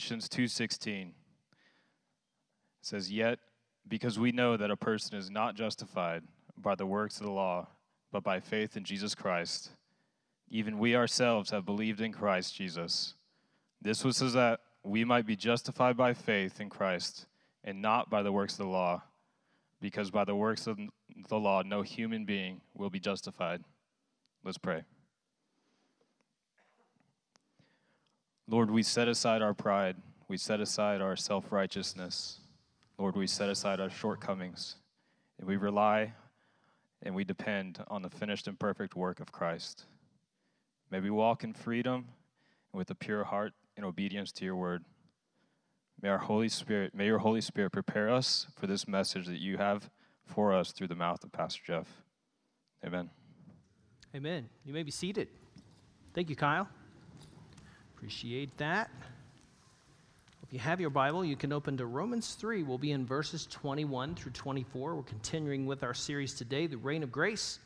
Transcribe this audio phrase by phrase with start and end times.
[0.00, 1.08] Galatians 2:16.
[1.08, 1.14] It
[2.80, 3.38] says, "Yet
[3.86, 6.26] because we know that a person is not justified
[6.56, 7.68] by the works of the law,
[8.10, 9.76] but by faith in Jesus Christ,
[10.48, 13.14] even we ourselves have believed in Christ Jesus.
[13.82, 17.26] This was so that we might be justified by faith in Christ
[17.62, 19.02] and not by the works of the law,
[19.80, 20.80] because by the works of
[21.28, 23.62] the law no human being will be justified."
[24.42, 24.86] Let's pray.
[28.50, 29.94] Lord, we set aside our pride.
[30.26, 32.40] We set aside our self righteousness.
[32.98, 34.74] Lord, we set aside our shortcomings.
[35.38, 36.12] And we rely
[37.02, 39.84] and we depend on the finished and perfect work of Christ.
[40.90, 42.08] May we walk in freedom
[42.72, 44.84] and with a pure heart in obedience to your word.
[46.02, 49.58] May our Holy Spirit, may your Holy Spirit prepare us for this message that you
[49.58, 49.88] have
[50.26, 51.86] for us through the mouth of Pastor Jeff.
[52.84, 53.10] Amen.
[54.14, 54.48] Amen.
[54.64, 55.28] You may be seated.
[56.12, 56.68] Thank you, Kyle.
[58.00, 58.88] Appreciate that.
[60.42, 62.62] If you have your Bible, you can open to Romans 3.
[62.62, 64.96] We'll be in verses 21 through 24.
[64.96, 67.58] We're continuing with our series today, The Reign of Grace.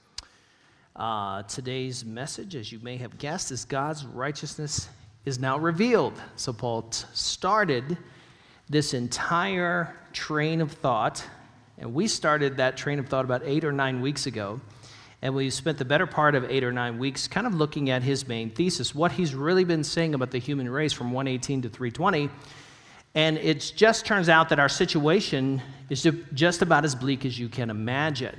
[0.96, 4.88] Uh, today's message, as you may have guessed, is God's righteousness
[5.24, 6.20] is now revealed.
[6.34, 7.96] So, Paul t- started
[8.68, 11.24] this entire train of thought,
[11.78, 14.60] and we started that train of thought about eight or nine weeks ago.
[15.24, 18.02] And we've spent the better part of eight or nine weeks kind of looking at
[18.02, 21.70] his main thesis, what he's really been saying about the human race from 118 to
[21.70, 22.28] 320.
[23.14, 27.48] And it just turns out that our situation is just about as bleak as you
[27.48, 28.38] can imagine.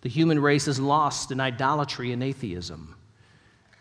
[0.00, 2.94] The human race is lost in idolatry and atheism,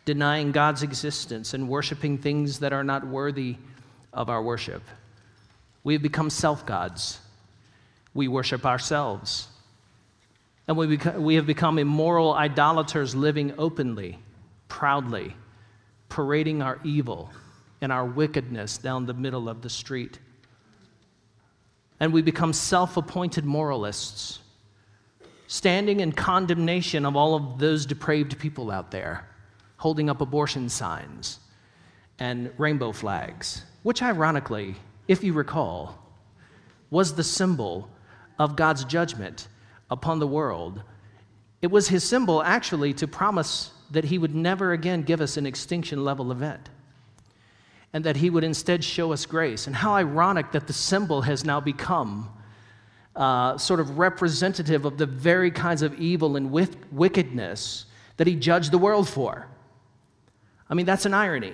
[0.04, 3.56] denying God's existence and worshiping things that are not worthy
[4.12, 4.84] of our worship.
[5.86, 7.22] We have become self gods.
[8.14, 9.48] We worship ourselves.
[10.68, 14.20] And we, beca- we have become immoral idolaters living openly,
[14.68, 15.36] proudly,
[16.10, 17.32] parading our evil
[17.82, 20.20] and our wickedness down the middle of the street.
[22.00, 24.40] And we become self appointed moralists,
[25.48, 29.28] standing in condemnation of all of those depraved people out there,
[29.78, 31.40] holding up abortion signs
[32.20, 34.76] and rainbow flags, which, ironically,
[35.08, 35.98] if you recall,
[36.90, 37.90] was the symbol
[38.40, 39.48] of God's judgment
[39.90, 40.82] upon the world.
[41.62, 45.46] It was his symbol, actually, to promise that he would never again give us an
[45.46, 46.70] extinction level event
[47.94, 49.66] and that he would instead show us grace.
[49.66, 52.30] And how ironic that the symbol has now become
[53.16, 57.86] uh, sort of representative of the very kinds of evil and wickedness
[58.18, 59.48] that he judged the world for.
[60.70, 61.54] I mean, that's an irony.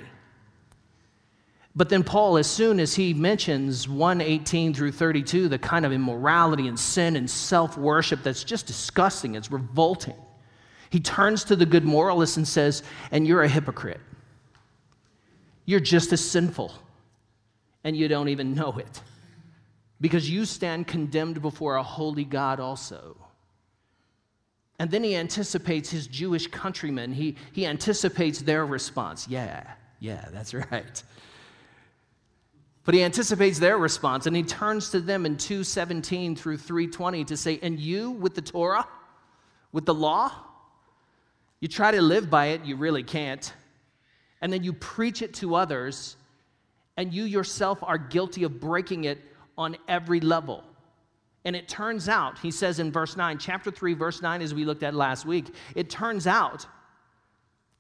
[1.76, 6.68] But then Paul, as soon as he mentions 118 through 32, the kind of immorality
[6.68, 10.16] and sin and self worship that's just disgusting, it's revolting,
[10.92, 14.00] he turns to the good moralist and says, And you're a hypocrite.
[15.66, 16.74] You're just as sinful,
[17.84, 19.02] and you don't even know it,
[20.00, 23.18] because you stand condemned before a holy God also.
[24.78, 29.28] And then he anticipates his Jewish countrymen, he, he anticipates their response.
[29.28, 29.64] Yeah,
[30.00, 31.04] yeah, that's right.
[32.86, 37.38] But he anticipates their response and he turns to them in 217 through 320 to
[37.38, 38.88] say, And you with the Torah,
[39.72, 40.32] with the law,
[41.60, 43.54] you try to live by it, you really can't.
[44.42, 46.18] And then you preach it to others,
[46.98, 49.22] and you yourself are guilty of breaking it
[49.58, 50.66] on every level.
[51.46, 54.66] And it turns out, he says in verse 9, chapter 3, verse 9, as we
[54.66, 56.66] looked at last week, it turns out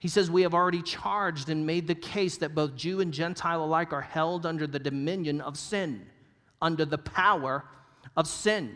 [0.03, 3.64] he says, We have already charged and made the case that both Jew and Gentile
[3.64, 6.06] alike are held under the dominion of sin,
[6.62, 7.64] under the power
[8.18, 8.75] of sin.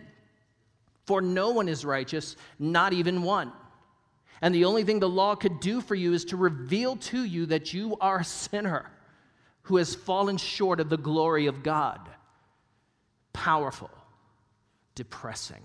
[1.05, 3.51] For no one is righteous, not even one.
[4.41, 7.45] And the only thing the law could do for you is to reveal to you
[7.47, 8.89] that you are a sinner
[9.63, 12.07] who has fallen short of the glory of God.
[13.33, 13.91] Powerful,
[14.95, 15.63] depressing,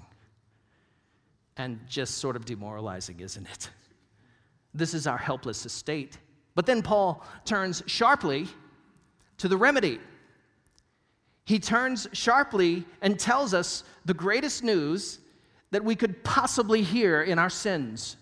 [1.56, 3.71] and just sort of demoralizing, isn't it?
[4.74, 6.19] This is our helpless estate.
[6.54, 8.48] But then Paul turns sharply
[9.39, 10.01] to the remedy.
[11.45, 15.19] He turns sharply and tells us the greatest news
[15.71, 18.16] that we could possibly hear in our sins.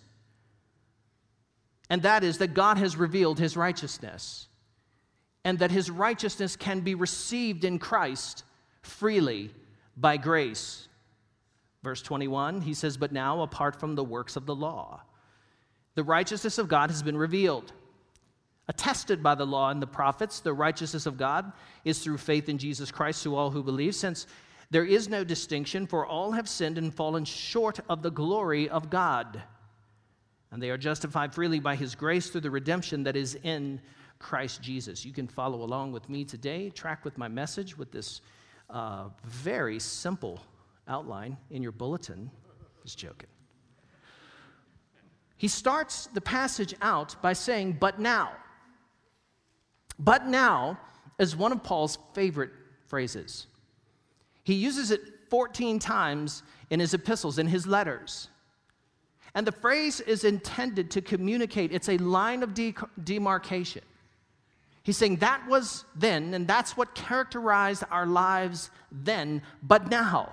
[1.91, 4.47] And that is that God has revealed his righteousness,
[5.45, 8.45] and that his righteousness can be received in Christ
[8.83, 9.51] freely
[9.97, 10.89] by grace.
[11.83, 15.03] Verse 21, he says, But now, apart from the works of the law,
[15.95, 17.73] the righteousness of God has been revealed.
[18.69, 21.53] Attested by the law and the prophets, the righteousness of God
[21.85, 24.27] is through faith in Jesus Christ to all who believe, since
[24.71, 28.89] there is no distinction, for all have sinned and fallen short of the glory of
[28.89, 29.43] God.
[30.53, 33.81] And they are justified freely by his grace through the redemption that is in
[34.21, 35.05] Christ Jesus.
[35.05, 38.21] You can follow along with me today, track with my message with this
[38.69, 40.41] uh, very simple
[40.87, 42.31] outline in your bulletin.
[42.85, 43.29] Just joking.
[45.41, 48.33] He starts the passage out by saying, But now.
[49.99, 50.79] But now
[51.19, 52.51] is one of Paul's favorite
[52.89, 53.47] phrases.
[54.45, 55.01] He uses it
[55.31, 58.29] 14 times in his epistles, in his letters.
[59.35, 63.83] And the phrase is intended to communicate, it's a line of de- demarcation.
[64.83, 70.33] He's saying that was then, and that's what characterized our lives then, but now,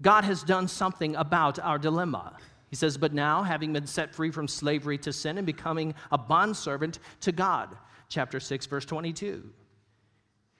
[0.00, 2.38] God has done something about our dilemma.
[2.70, 6.18] He says, But now, having been set free from slavery to sin and becoming a
[6.18, 7.76] bondservant to God,
[8.08, 9.50] chapter 6, verse 22.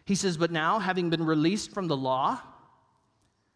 [0.04, 2.40] He says, But now, having been released from the law,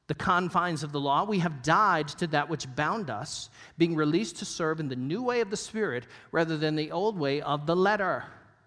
[0.06, 4.36] the confines of the law, we have died to that which bound us, being released
[4.36, 7.66] to serve in the new way of the Spirit rather than the old way of
[7.66, 8.24] the letter.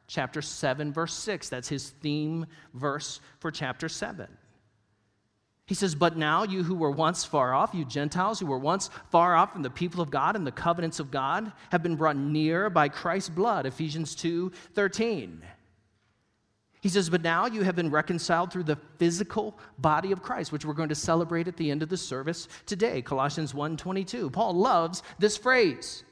[0.07, 1.47] Chapter 7, verse 6.
[1.49, 4.27] That's his theme verse for chapter 7.
[5.67, 8.89] He says, But now you who were once far off, you Gentiles who were once
[9.11, 12.15] far off from the people of God and the covenants of God, have been brought
[12.15, 13.65] near by Christ's blood.
[13.65, 15.43] Ephesians 2 13.
[16.79, 20.63] He says, But now you have been reconciled through the physical body of Christ, which
[20.63, 24.31] we're going to celebrate at the end of the service today, Colossians 1:22.
[24.31, 26.05] Paul loves this phrase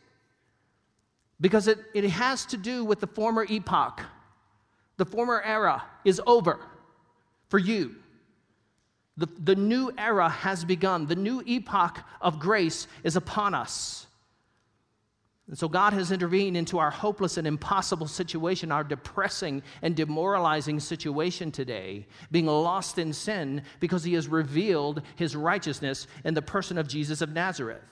[1.39, 4.01] because it, it has to do with the former epoch.
[4.97, 6.59] The former era is over
[7.47, 7.95] for you.
[9.17, 11.06] The, the new era has begun.
[11.06, 14.07] The new epoch of grace is upon us.
[15.47, 20.79] And so God has intervened into our hopeless and impossible situation, our depressing and demoralizing
[20.79, 26.79] situation today, being lost in sin because He has revealed His righteousness in the person
[26.79, 27.83] of Jesus of Nazareth.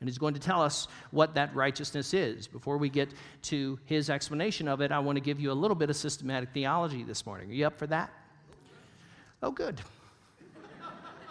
[0.00, 2.48] And He's going to tell us what that righteousness is.
[2.48, 3.10] Before we get
[3.42, 6.50] to His explanation of it, I want to give you a little bit of systematic
[6.52, 7.50] theology this morning.
[7.50, 8.10] Are you up for that?
[9.44, 9.80] Oh, good.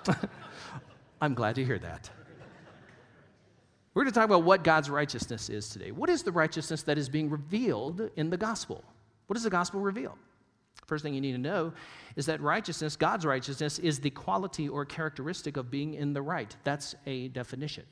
[1.21, 2.09] I'm glad to hear that.
[3.93, 5.91] We're going to talk about what God's righteousness is today.
[5.91, 8.83] What is the righteousness that is being revealed in the gospel?
[9.27, 10.17] What does the gospel reveal?
[10.85, 11.73] First thing you need to know
[12.15, 16.55] is that righteousness, God's righteousness, is the quality or characteristic of being in the right.
[16.63, 17.85] That's a definition.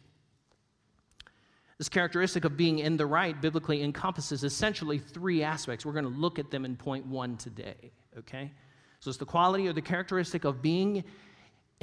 [1.78, 5.86] This characteristic of being in the right biblically encompasses essentially three aspects.
[5.86, 8.52] We're going to look at them in point one today, okay?
[9.00, 11.04] So it's the quality or the characteristic of being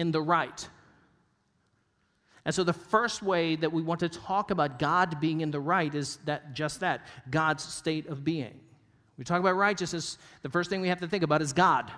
[0.01, 0.69] in the right.
[2.47, 5.61] And so the first way that we want to talk about God being in the
[5.61, 8.59] right is that just that, God's state of being.
[9.19, 11.93] We talk about righteousness, the first thing we have to think about is God.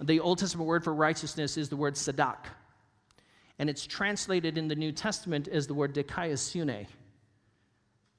[0.00, 2.36] The Old Testament word for righteousness is the word sadak.
[3.58, 6.86] And it's translated in the New Testament as the word dikaiosune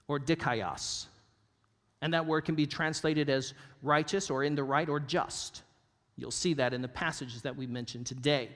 [0.09, 1.05] or dikaios.
[2.01, 5.63] And that word can be translated as righteous or in the right or just.
[6.19, 8.49] You'll see that in the passages that we mentioned today.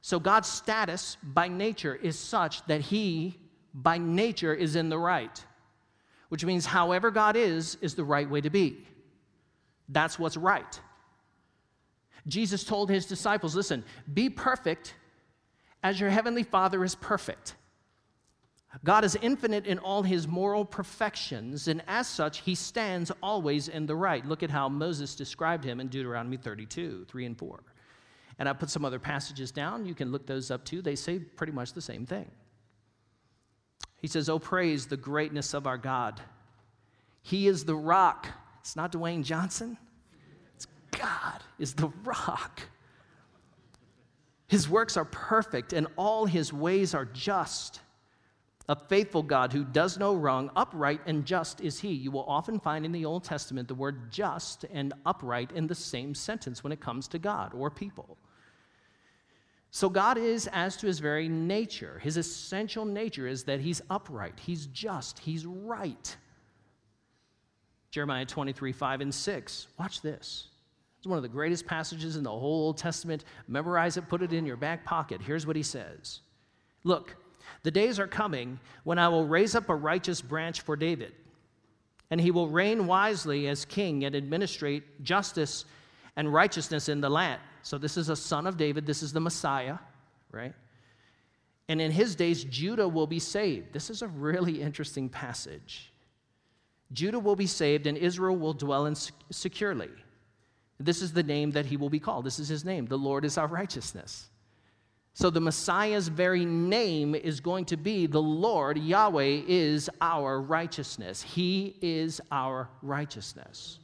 [0.00, 3.38] So God's status by nature is such that he,
[3.72, 5.44] by nature, is in the right,
[6.28, 8.84] which means however God is, is the right way to be.
[9.88, 10.80] That's what's right.
[12.26, 14.94] Jesus told his disciples listen, be perfect
[15.82, 17.54] as your heavenly Father is perfect.
[18.84, 23.86] God is infinite in all his moral perfections, and as such, he stands always in
[23.86, 24.26] the right.
[24.26, 27.62] Look at how Moses described him in Deuteronomy 32 3 and 4.
[28.38, 29.84] And I put some other passages down.
[29.84, 30.80] You can look those up too.
[30.80, 32.30] They say pretty much the same thing.
[34.00, 36.20] He says, Oh, praise the greatness of our God.
[37.20, 38.26] He is the rock.
[38.60, 39.76] It's not Dwayne Johnson,
[40.56, 42.62] it's God is the rock.
[44.48, 47.80] His works are perfect and all his ways are just.
[48.72, 51.92] A faithful God who does no wrong, upright and just is he.
[51.92, 55.74] You will often find in the Old Testament the word just and upright in the
[55.74, 58.16] same sentence when it comes to God or people.
[59.72, 61.98] So, God is as to his very nature.
[61.98, 66.16] His essential nature is that he's upright, he's just, he's right.
[67.90, 69.66] Jeremiah 23, 5 and 6.
[69.78, 70.48] Watch this.
[70.96, 73.24] It's one of the greatest passages in the whole Old Testament.
[73.48, 75.20] Memorize it, put it in your back pocket.
[75.20, 76.20] Here's what he says
[76.84, 77.16] Look,
[77.62, 81.12] the days are coming when I will raise up a righteous branch for David,
[82.10, 85.64] and he will reign wisely as king and administrate justice
[86.16, 87.40] and righteousness in the land.
[87.62, 88.86] So, this is a son of David.
[88.86, 89.78] This is the Messiah,
[90.30, 90.54] right?
[91.68, 93.72] And in his days, Judah will be saved.
[93.72, 95.92] This is a really interesting passage.
[96.92, 98.94] Judah will be saved, and Israel will dwell in
[99.30, 99.88] securely.
[100.78, 102.24] This is the name that he will be called.
[102.24, 102.86] This is his name.
[102.86, 104.28] The Lord is our righteousness.
[105.14, 111.22] So the Messiah's very name is going to be the Lord Yahweh is our righteousness.
[111.22, 113.78] He is our righteousness.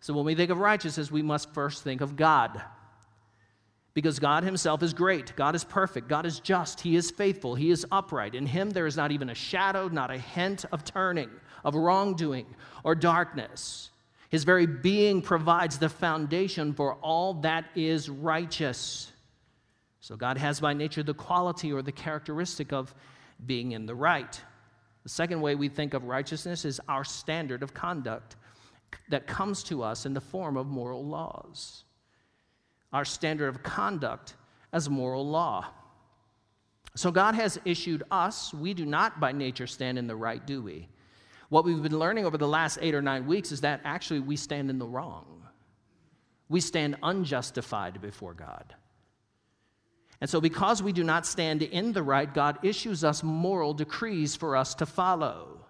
[0.00, 2.62] So when we think of righteousness, we must first think of God.
[3.92, 7.70] Because God Himself is great, God is perfect, God is just, He is faithful, He
[7.70, 8.34] is upright.
[8.34, 11.28] In Him there is not even a shadow, not a hint of turning,
[11.64, 12.46] of wrongdoing,
[12.84, 13.90] or darkness.
[14.30, 19.12] His very being provides the foundation for all that is righteous.
[20.08, 22.94] So God has by nature the quality or the characteristic of
[23.44, 24.40] being in the right.
[25.02, 28.36] The second way we think of righteousness is our standard of conduct
[29.10, 31.84] that comes to us in the form of moral laws.
[32.90, 34.36] Our standard of conduct
[34.72, 35.66] as moral law.
[36.96, 40.62] So God has issued us, we do not by nature stand in the right, do
[40.62, 40.88] we?
[41.50, 44.36] What we've been learning over the last eight or nine weeks is that actually we
[44.36, 45.42] stand in the wrong.
[46.48, 48.74] We stand unjustified before God.
[50.20, 54.34] And so, because we do not stand in the right, God issues us moral decrees
[54.34, 55.64] for us to follow.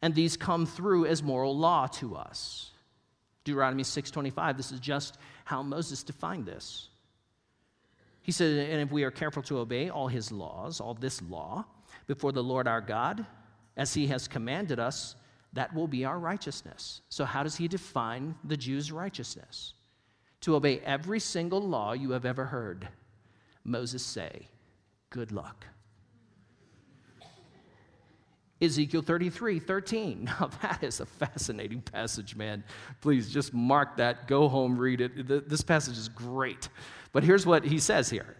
[0.00, 2.70] And these come through as moral law to us.
[3.44, 6.88] Deuteronomy 6:25 this is just how Moses defined this.
[8.22, 11.64] He said and if we are careful to obey all his laws, all this law
[12.06, 13.24] before the Lord our God
[13.76, 15.14] as he has commanded us,
[15.52, 17.02] that will be our righteousness.
[17.08, 19.74] So how does he define the Jews' righteousness?
[20.46, 22.86] To obey every single law you have ever heard.
[23.64, 24.46] Moses say,
[25.10, 25.66] good luck.
[28.62, 30.24] Ezekiel 33, 13.
[30.40, 32.62] Now, that is a fascinating passage, man.
[33.00, 34.28] Please just mark that.
[34.28, 35.26] Go home, read it.
[35.26, 36.68] This passage is great.
[37.10, 38.36] But here's what he says here.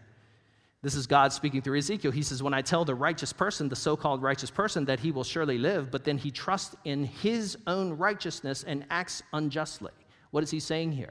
[0.83, 2.13] This is God speaking through Ezekiel.
[2.13, 5.11] He says, When I tell the righteous person, the so called righteous person, that he
[5.11, 9.91] will surely live, but then he trusts in his own righteousness and acts unjustly.
[10.31, 11.11] What is he saying here?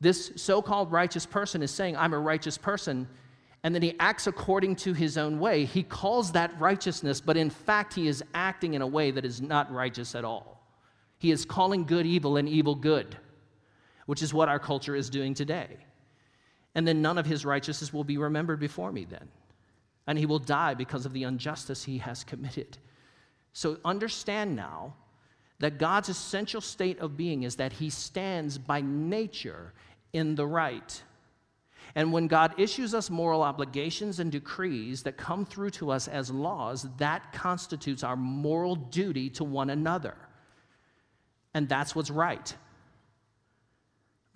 [0.00, 3.06] This so called righteous person is saying, I'm a righteous person,
[3.62, 5.66] and then he acts according to his own way.
[5.66, 9.42] He calls that righteousness, but in fact, he is acting in a way that is
[9.42, 10.62] not righteous at all.
[11.18, 13.16] He is calling good evil and evil good,
[14.06, 15.76] which is what our culture is doing today.
[16.74, 19.28] And then none of his righteousness will be remembered before me then.
[20.06, 22.78] And he will die because of the injustice he has committed.
[23.52, 24.94] So understand now
[25.58, 29.74] that God's essential state of being is that he stands by nature
[30.12, 31.02] in the right.
[31.94, 36.30] And when God issues us moral obligations and decrees that come through to us as
[36.30, 40.14] laws, that constitutes our moral duty to one another.
[41.52, 42.54] And that's what's right.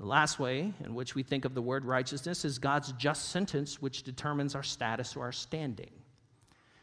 [0.00, 3.80] The last way in which we think of the word righteousness is God's just sentence,
[3.80, 5.90] which determines our status or our standing.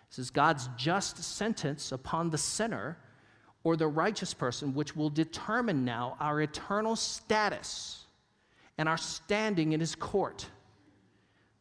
[0.09, 2.97] This is God's just sentence upon the sinner
[3.63, 8.05] or the righteous person, which will determine now our eternal status
[8.81, 10.47] and our standing in his court.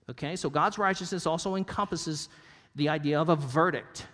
[0.09, 2.31] Okay, so God's righteousness also encompasses
[2.75, 4.07] the idea of a verdict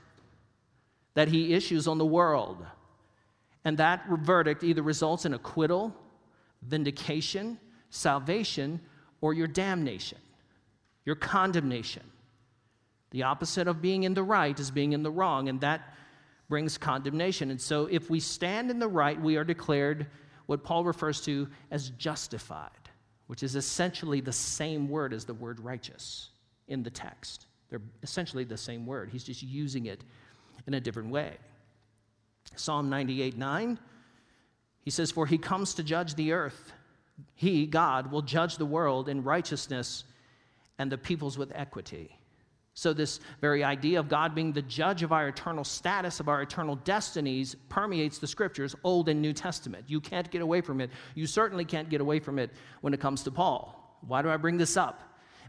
[1.15, 2.67] that he issues on the world.
[3.65, 5.95] And that verdict either results in acquittal,
[6.63, 7.61] vindication,
[7.91, 8.81] salvation,
[9.21, 10.19] or your damnation,
[11.05, 12.03] your condemnation.
[13.13, 15.95] The opposite of being in the right is being in the wrong, and that
[16.49, 17.53] brings condemnation.
[17.53, 20.09] And so, if we stand in the right, we are declared
[20.47, 22.73] what Paul refers to as justified
[23.27, 26.31] which is essentially the same word as the word righteous
[26.69, 27.47] in the text.
[27.69, 29.11] They're essentially the same word.
[29.11, 30.05] He's just using it
[30.67, 31.37] in a different way.
[32.55, 33.79] Psalm 98 9,
[34.83, 36.73] he says, For he comes to judge the earth.
[37.35, 40.05] He, God, will judge the world in righteousness
[40.79, 42.16] and the peoples with equity.
[42.79, 46.43] So, this very idea of God being the judge of our eternal status, of our
[46.43, 49.85] eternal destinies, permeates the scriptures, Old and New Testament.
[49.89, 50.91] You can't get away from it.
[51.15, 52.51] You certainly can't get away from it
[52.83, 53.99] when it comes to Paul.
[54.07, 55.01] Why do I bring this up?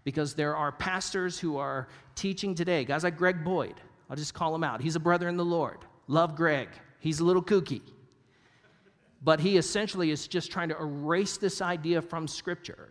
[0.06, 3.76] Because there are pastors who are teaching today, guys like Greg Boyd.
[4.10, 4.80] I'll just call him out.
[4.80, 5.80] He's a brother in the Lord.
[6.08, 6.70] Love Greg.
[7.02, 7.82] He's a little kooky.
[9.22, 12.88] But he essentially is just trying to erase this idea from Scripture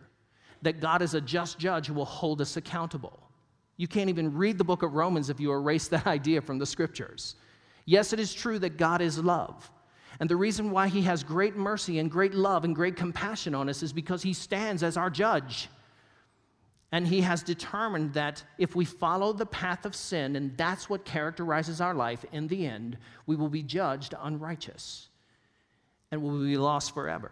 [0.61, 3.26] that God is a just judge who will hold us accountable.
[3.77, 6.65] You can't even read the book of Romans if you erase that idea from the
[6.65, 7.35] scriptures.
[7.85, 9.71] Yes, it is true that God is love.
[10.19, 13.69] And the reason why he has great mercy and great love and great compassion on
[13.69, 15.69] us is because he stands as our judge.
[16.91, 21.05] And he has determined that if we follow the path of sin, and that's what
[21.05, 25.09] characterizes our life, in the end, we will be judged unrighteous
[26.11, 27.31] and will be lost forever.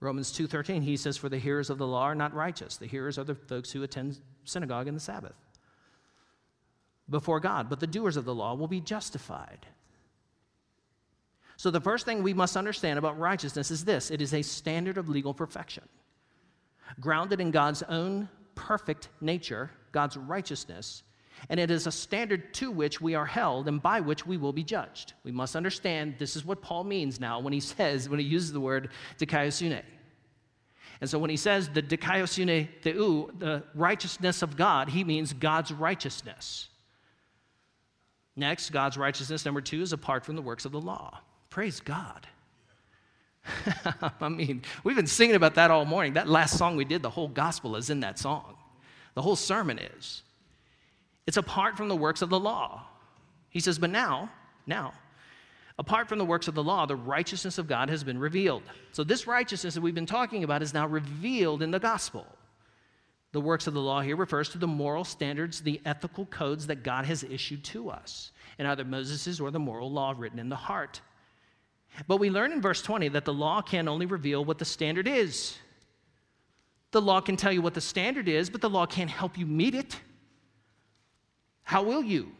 [0.00, 2.76] Romans 2:13 he says for the hearers of the law are not righteous.
[2.76, 5.34] The hearers are the folks who attend synagogue in the Sabbath
[7.08, 9.66] before God, but the doers of the law will be justified.
[11.56, 14.98] So the first thing we must understand about righteousness is this it is a standard
[14.98, 15.84] of legal perfection.
[17.00, 21.02] grounded in God's own perfect nature, God's righteousness,
[21.48, 24.52] and it is a standard to which we are held and by which we will
[24.52, 25.14] be judged.
[25.24, 28.52] We must understand this is what Paul means now when he says, when he uses
[28.52, 29.82] the word dikaiosune.
[31.00, 35.72] And so when he says the dikaiosune theou, the righteousness of God, he means God's
[35.72, 36.68] righteousness.
[38.36, 41.20] Next, God's righteousness, number two, is apart from the works of the law.
[41.50, 42.26] Praise God.
[44.20, 46.14] I mean, we've been singing about that all morning.
[46.14, 48.56] That last song we did, the whole gospel is in that song.
[49.14, 50.22] The whole sermon is.
[51.26, 52.86] It's apart from the works of the law.
[53.50, 54.30] He says, but now,
[54.66, 54.94] now,
[55.78, 58.62] apart from the works of the law, the righteousness of God has been revealed.
[58.92, 62.26] So, this righteousness that we've been talking about is now revealed in the gospel.
[63.32, 66.84] The works of the law here refers to the moral standards, the ethical codes that
[66.84, 70.56] God has issued to us, in either Moses' or the moral law written in the
[70.56, 71.00] heart.
[72.06, 75.08] But we learn in verse 20 that the law can only reveal what the standard
[75.08, 75.56] is.
[76.92, 79.46] The law can tell you what the standard is, but the law can't help you
[79.46, 79.98] meet it.
[81.64, 82.30] How will you?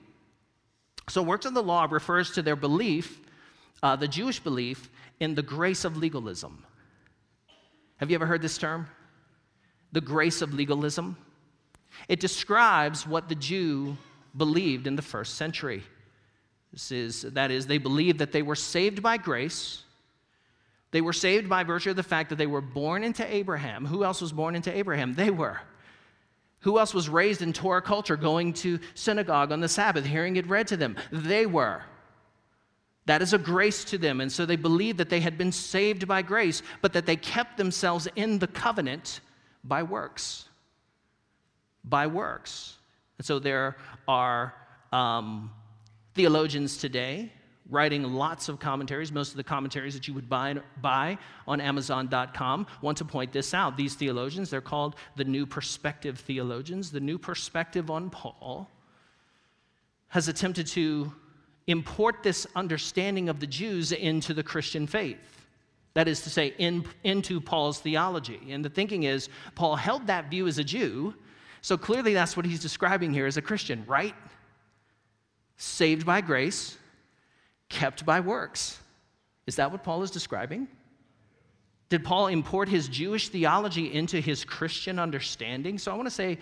[1.08, 3.20] So, works of the law refers to their belief,
[3.84, 6.64] uh, the Jewish belief, in the grace of legalism.
[7.98, 8.88] Have you ever heard this term?
[9.92, 11.18] The grace of legalism?
[12.08, 13.96] It describes what the Jew
[14.36, 15.82] believed in the first century.
[16.72, 19.82] This is, that is, they believed that they were saved by grace.
[20.90, 23.84] They were saved by virtue of the fact that they were born into Abraham.
[23.84, 25.12] Who else was born into Abraham?
[25.14, 25.60] They were.
[26.60, 30.48] Who else was raised in Torah culture, going to synagogue on the Sabbath, hearing it
[30.48, 30.96] read to them?
[31.12, 31.82] They were.
[33.06, 34.20] That is a grace to them.
[34.20, 37.56] And so they believed that they had been saved by grace, but that they kept
[37.56, 39.20] themselves in the covenant
[39.62, 40.48] by works.
[41.84, 42.76] By works.
[43.18, 43.76] And so there
[44.08, 44.54] are
[44.92, 45.50] um,
[46.14, 47.30] theologians today
[47.70, 51.16] writing lots of commentaries, most of the commentaries that you would buy, buy
[51.48, 53.76] on Amazon.com, want to point this out.
[53.76, 56.90] These theologians, they're called the New Perspective theologians.
[56.90, 58.70] The New Perspective on Paul
[60.08, 61.12] has attempted to
[61.66, 65.18] import this understanding of the Jews into the Christian faith.
[65.94, 68.40] That is to say, in, into Paul's theology.
[68.50, 71.14] And the thinking is, Paul held that view as a Jew,
[71.60, 74.14] so clearly that's what he's describing here as a Christian, right?
[75.56, 76.76] Saved by grace,
[77.68, 78.80] kept by works.
[79.46, 80.68] Is that what Paul is describing?
[81.90, 85.78] Did Paul import his Jewish theology into his Christian understanding?
[85.78, 86.38] So I want to say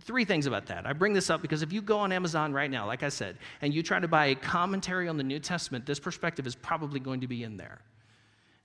[0.00, 0.86] three things about that.
[0.86, 3.36] I bring this up because if you go on Amazon right now, like I said,
[3.60, 7.00] and you try to buy a commentary on the New Testament, this perspective is probably
[7.00, 7.80] going to be in there.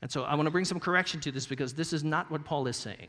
[0.01, 2.45] And so I want to bring some correction to this because this is not what
[2.45, 3.07] Paul is saying.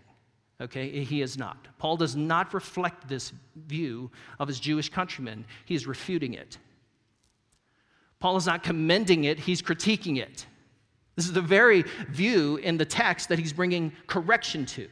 [0.61, 1.69] Okay, he is not.
[1.79, 6.59] Paul does not reflect this view of his Jewish countrymen, he is refuting it.
[8.19, 10.47] Paul is not commending it, he's critiquing it.
[11.15, 14.89] This is the very view in the text that he's bringing correction to.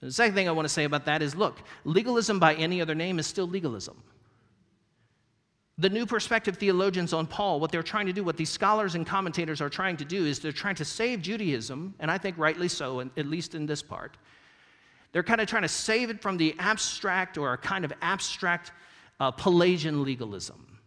[0.00, 2.94] The second thing I want to say about that is look, legalism by any other
[2.94, 4.00] name is still legalism.
[5.78, 9.06] The new perspective theologians on Paul, what they're trying to do, what these scholars and
[9.06, 12.66] commentators are trying to do, is they're trying to save Judaism, and I think rightly
[12.66, 14.16] so, at least in this part.
[15.12, 18.72] They're kind of trying to save it from the abstract or a kind of abstract
[19.20, 20.78] uh, Pelagian legalism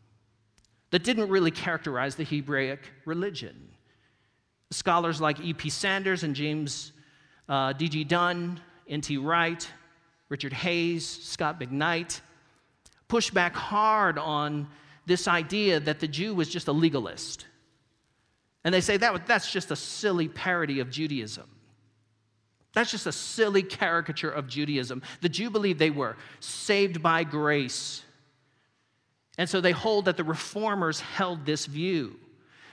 [0.91, 3.69] that didn't really characterize the Hebraic religion.
[4.71, 5.69] Scholars like E.P.
[5.69, 6.91] Sanders and James
[7.49, 8.03] uh, D.G.
[8.05, 8.59] Dunn,
[8.91, 9.17] N.T.
[9.17, 9.67] Wright,
[10.29, 12.21] Richard Hays, Scot McKnight
[13.07, 14.67] push back hard on
[15.05, 17.45] this idea that the Jew was just a legalist.
[18.63, 21.49] And they say that, that's just a silly parody of Judaism.
[22.73, 25.01] That's just a silly caricature of Judaism.
[25.21, 28.03] The Jew believed they were saved by grace
[29.37, 32.19] and so they hold that the reformers held this view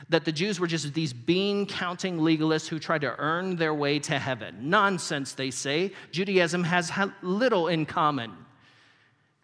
[0.08, 3.98] that the Jews were just these bean counting legalists who tried to earn their way
[4.00, 4.70] to heaven.
[4.70, 5.92] Nonsense, they say.
[6.12, 6.90] Judaism has
[7.22, 8.32] little in common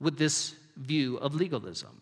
[0.00, 2.00] with this view of legalism.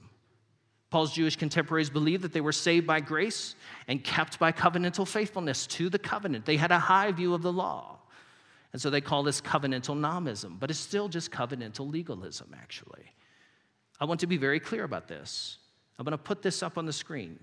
[0.91, 3.55] Paul's Jewish contemporaries believed that they were saved by grace
[3.89, 6.45] and kept by covenantal faithfulness to the covenant.
[6.45, 7.99] They had a high view of the law.
[8.75, 13.13] And so they call this covenantal nomism, but it's still just covenantal legalism, actually.
[14.01, 15.59] I want to be very clear about this.
[15.99, 17.39] I'm going to put this up on the screen.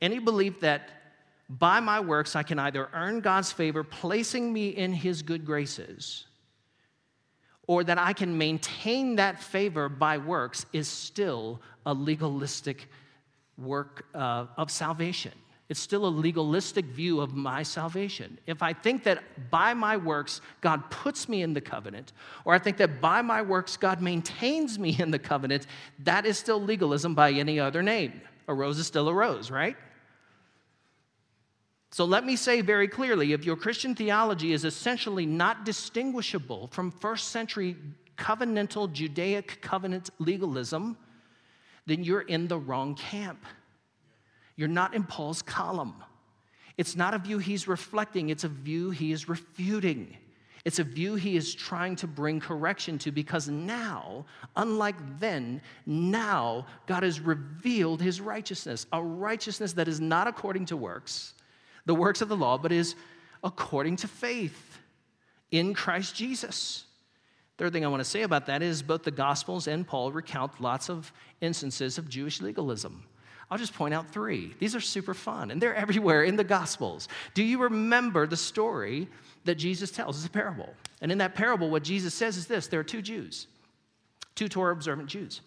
[0.00, 0.90] Any belief that
[1.48, 6.26] by my works I can either earn God's favor, placing me in his good graces,
[7.66, 12.88] or that I can maintain that favor by works is still a legalistic
[13.58, 15.32] work uh, of salvation.
[15.68, 18.38] It's still a legalistic view of my salvation.
[18.46, 22.12] If I think that by my works God puts me in the covenant,
[22.44, 25.66] or I think that by my works God maintains me in the covenant,
[26.04, 28.20] that is still legalism by any other name.
[28.48, 29.76] A rose is still a rose, right?
[31.90, 36.90] So let me say very clearly if your Christian theology is essentially not distinguishable from
[36.90, 37.76] first century
[38.16, 40.96] covenantal Judaic covenant legalism,
[41.86, 43.44] then you're in the wrong camp.
[44.56, 45.94] You're not in Paul's column.
[46.76, 50.16] It's not a view he's reflecting, it's a view he is refuting.
[50.66, 54.24] It's a view he is trying to bring correction to because now,
[54.56, 60.76] unlike then, now God has revealed his righteousness, a righteousness that is not according to
[60.76, 61.34] works,
[61.84, 62.96] the works of the law, but is
[63.44, 64.80] according to faith
[65.52, 66.86] in Christ Jesus.
[67.58, 70.60] Third thing I want to say about that is both the Gospels and Paul recount
[70.60, 73.04] lots of instances of Jewish legalism.
[73.50, 74.54] I'll just point out three.
[74.58, 77.08] These are super fun, and they're everywhere in the Gospels.
[77.34, 79.08] Do you remember the story
[79.44, 80.16] that Jesus tells?
[80.16, 80.74] It's a parable.
[81.00, 83.46] And in that parable, what Jesus says is this there are two Jews,
[84.34, 85.42] two Torah observant Jews.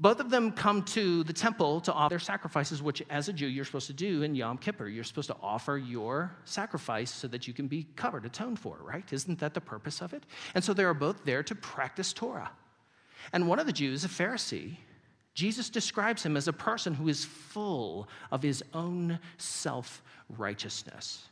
[0.00, 3.48] Both of them come to the temple to offer their sacrifices, which, as a Jew,
[3.48, 4.88] you're supposed to do in Yom Kippur.
[4.88, 9.12] You're supposed to offer your sacrifice so that you can be covered, atoned for, right?
[9.12, 10.22] Isn't that the purpose of it?
[10.54, 12.50] And so they are both there to practice Torah.
[13.32, 14.76] And one of the Jews, a Pharisee,
[15.38, 20.02] Jesus describes him as a person who is full of his own self
[20.36, 21.28] righteousness.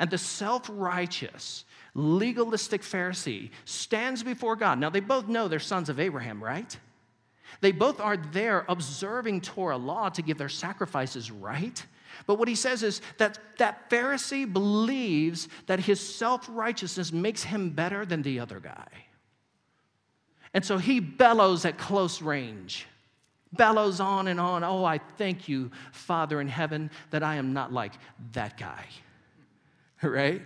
[0.00, 4.80] And the self righteous, legalistic Pharisee stands before God.
[4.80, 6.76] Now, they both know they're sons of Abraham, right?
[7.60, 11.86] They both are there observing Torah law to give their sacrifices right.
[12.26, 17.70] But what he says is that that Pharisee believes that his self righteousness makes him
[17.70, 18.88] better than the other guy.
[20.52, 22.88] And so he bellows at close range,
[23.52, 24.64] bellows on and on.
[24.64, 27.92] Oh, I thank you, Father in heaven, that I am not like
[28.32, 28.84] that guy.
[30.04, 30.42] Right?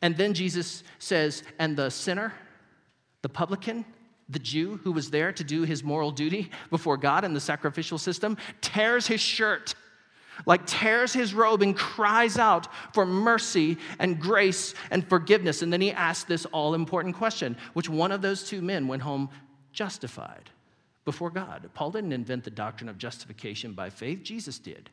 [0.00, 2.32] And then Jesus says, and the sinner,
[3.22, 3.84] the publican,
[4.28, 7.98] the Jew who was there to do his moral duty before God in the sacrificial
[7.98, 9.74] system, tears his shirt,
[10.46, 15.62] like tears his robe and cries out for mercy and grace and forgiveness.
[15.62, 19.02] And then he asks this all important question which one of those two men went
[19.02, 19.28] home
[19.72, 20.48] justified
[21.10, 21.68] before God?
[21.74, 24.90] Paul didn't invent the doctrine of justification by faith, Jesus did.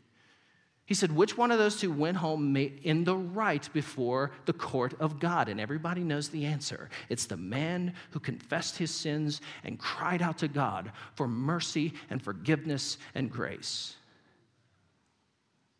[0.87, 4.95] He said, Which one of those two went home in the right before the court
[4.99, 5.49] of God?
[5.49, 6.89] And everybody knows the answer.
[7.09, 12.21] It's the man who confessed his sins and cried out to God for mercy and
[12.21, 13.95] forgiveness and grace.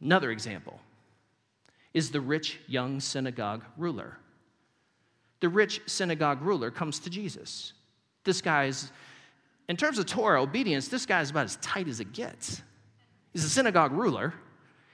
[0.02, 0.80] Another example
[1.94, 4.18] is the rich young synagogue ruler.
[5.40, 7.74] The rich synagogue ruler comes to Jesus.
[8.26, 8.92] This guy's,
[9.70, 12.62] in terms of Torah obedience, this guy's about as tight as it gets.
[13.34, 14.34] He's a synagogue ruler.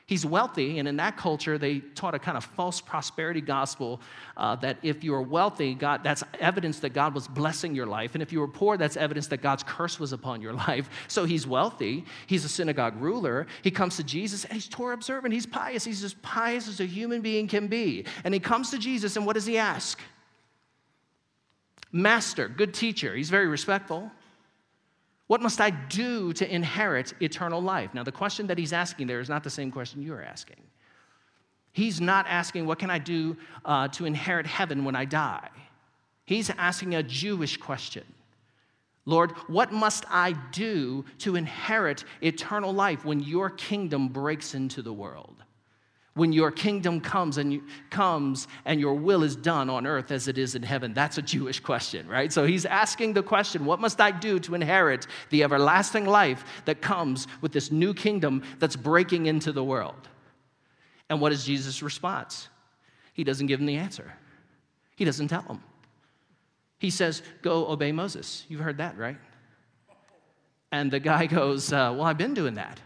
[0.06, 4.02] He's wealthy, and in that culture, they taught a kind of false prosperity gospel
[4.36, 8.14] uh, that if you were wealthy, God, that's evidence that God was blessing your life.
[8.14, 10.90] And if you were poor, that's evidence that God's curse was upon your life.
[11.08, 12.04] So he's wealthy.
[12.28, 13.48] He's a synagogue ruler.
[13.62, 15.34] He comes to Jesus, and he's Torah observant.
[15.34, 15.86] He's pious.
[15.86, 18.06] He's as pious as a human being can be.
[18.26, 20.02] And he comes to Jesus, and what does he ask?
[21.94, 23.16] Master, good teacher.
[23.16, 24.12] He's very respectful.
[25.34, 27.96] What must I do to inherit eternal life?
[27.96, 30.62] Now, the question that he's asking there is not the same question you're asking.
[31.72, 35.50] He's not asking, What can I do uh, to inherit heaven when I die?
[36.26, 38.04] He's asking a Jewish question
[39.06, 44.94] Lord, what must I do to inherit eternal life when your kingdom breaks into the
[44.94, 45.44] world?
[46.16, 50.28] When your kingdom comes and you, comes and your will is done on earth as
[50.28, 50.94] it is in heaven.
[50.94, 52.32] That's a jewish question right?
[52.32, 56.82] So he's asking the question what must i do to inherit the everlasting life that
[56.82, 60.08] comes with this new kingdom that's breaking into the world?
[61.10, 62.48] And what is jesus response?
[63.14, 64.12] He doesn't give him the answer.
[64.96, 65.62] He doesn't tell him.
[66.78, 68.46] He says go obey moses.
[68.50, 69.18] You've heard that right?
[70.72, 72.80] And the guy goes uh, well i've been doing that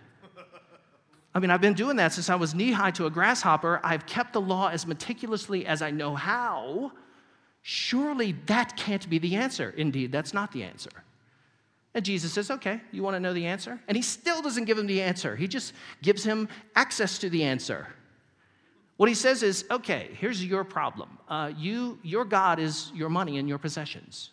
[1.37, 3.79] I mean, I've been doing that since I was knee high to a grasshopper.
[3.83, 6.93] I've kept the law as meticulously as I know how.
[7.61, 9.69] Surely that can't be the answer.
[9.77, 10.89] Indeed, that's not the answer.
[11.93, 13.79] And Jesus says, Okay, you want to know the answer?
[13.87, 17.43] And he still doesn't give him the answer, he just gives him access to the
[17.43, 17.87] answer.
[18.95, 21.19] What he says is, Okay, here's your problem.
[21.29, 24.31] Uh, you, your God is your money and your possessions.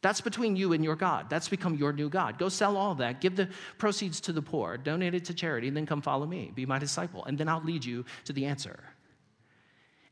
[0.00, 1.28] That's between you and your God.
[1.28, 2.38] That's become your new God.
[2.38, 5.76] Go sell all that, give the proceeds to the poor, donate it to charity, and
[5.76, 6.52] then come follow me.
[6.54, 8.78] Be my disciple, and then I'll lead you to the answer.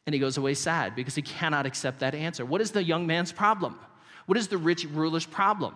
[0.05, 2.45] And he goes away sad because he cannot accept that answer.
[2.45, 3.79] What is the young man's problem?
[4.27, 5.75] What is the rich ruler's problem?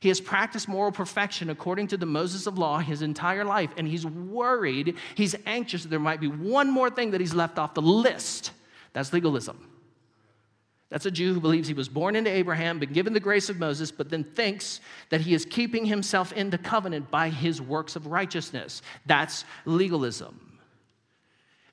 [0.00, 3.86] He has practiced moral perfection according to the Moses of law his entire life, and
[3.86, 7.74] he's worried, he's anxious that there might be one more thing that he's left off
[7.74, 8.50] the list.
[8.92, 9.73] That's legalism.
[10.90, 13.58] That's a Jew who believes he was born into Abraham, been given the grace of
[13.58, 18.06] Moses, but then thinks that he is keeping himself into covenant by his works of
[18.06, 18.82] righteousness.
[19.06, 20.58] That's legalism.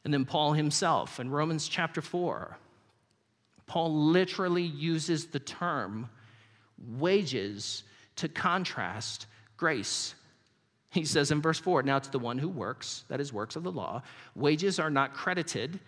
[0.03, 2.57] And then Paul himself in Romans chapter 4.
[3.67, 6.09] Paul literally uses the term
[6.97, 7.83] wages
[8.17, 10.15] to contrast grace.
[10.89, 13.63] He says in verse 4 Now to the one who works, that is, works of
[13.63, 14.01] the law,
[14.35, 15.79] wages are not credited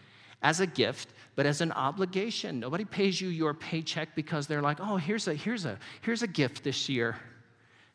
[0.43, 2.59] as a gift, but as an obligation.
[2.59, 6.27] Nobody pays you your paycheck because they're like, oh, here's a, here's a, here's a
[6.27, 7.17] gift this year.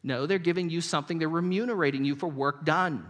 [0.03, 3.07] No, they're giving you something, they're remunerating you for work done.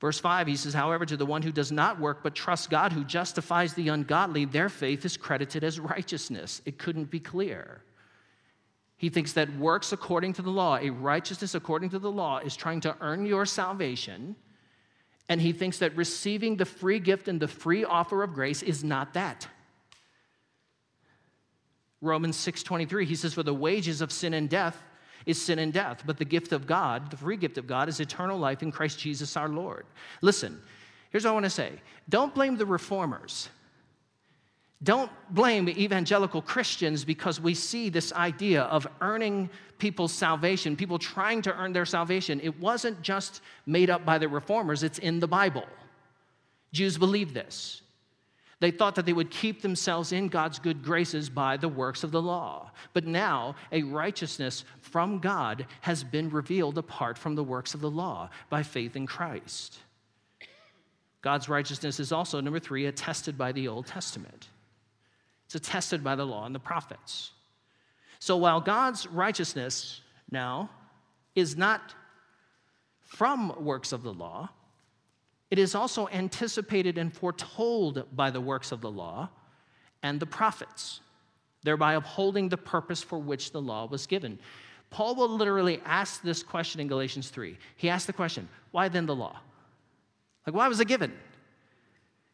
[0.00, 2.92] Verse 5, he says, However, to the one who does not work but trusts God
[2.92, 6.62] who justifies the ungodly, their faith is credited as righteousness.
[6.64, 7.82] It couldn't be clear.
[8.96, 12.56] He thinks that works according to the law, a righteousness according to the law, is
[12.56, 14.36] trying to earn your salvation.
[15.28, 18.82] And he thinks that receiving the free gift and the free offer of grace is
[18.82, 19.46] not that.
[22.00, 24.82] Romans 6:23 he says for the wages of sin and death
[25.26, 28.00] is sin and death, but the gift of God, the free gift of God is
[28.00, 29.84] eternal life in Christ Jesus our Lord.
[30.22, 30.60] Listen,
[31.10, 31.72] here's what I want to say.
[32.08, 33.50] Don't blame the reformers.
[34.82, 41.42] Don't blame evangelical Christians because we see this idea of earning people's salvation, people trying
[41.42, 42.40] to earn their salvation.
[42.40, 45.66] It wasn't just made up by the reformers, it's in the Bible.
[46.72, 47.82] Jews believed this.
[48.60, 52.10] They thought that they would keep themselves in God's good graces by the works of
[52.10, 52.72] the law.
[52.92, 57.90] But now, a righteousness from God has been revealed apart from the works of the
[57.90, 59.78] law by faith in Christ.
[61.20, 64.48] God's righteousness is also, number three, attested by the Old Testament.
[65.48, 67.30] It's attested by the law and the prophets.
[68.18, 70.68] So while God's righteousness now
[71.34, 71.94] is not
[73.00, 74.50] from works of the law,
[75.50, 79.30] it is also anticipated and foretold by the works of the law
[80.02, 81.00] and the prophets,
[81.62, 84.38] thereby upholding the purpose for which the law was given.
[84.90, 87.56] Paul will literally ask this question in Galatians 3.
[87.76, 89.38] He asks the question, why then the law?
[90.46, 91.14] Like, why was it given?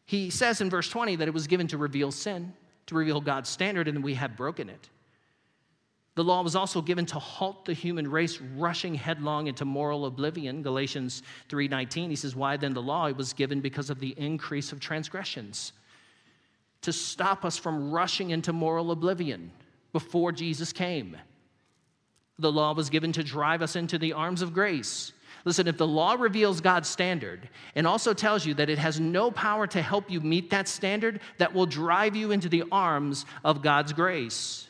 [0.03, 2.51] He says in verse 20 that it was given to reveal sin
[2.87, 4.89] to reveal God's standard, and we have broken it.
[6.15, 10.63] The law was also given to halt the human race rushing headlong into moral oblivion.
[10.63, 14.71] Galatians 3:19 he says why then the law it was given because of the increase
[14.71, 15.73] of transgressions
[16.81, 19.51] to stop us from rushing into moral oblivion
[19.91, 21.17] before Jesus came.
[22.37, 25.11] The law was given to drive us into the arms of grace.
[25.45, 29.29] Listen, if the law reveals God's standard and also tells you that it has no
[29.29, 33.61] power to help you meet that standard, that will drive you into the arms of
[33.61, 34.67] God's grace.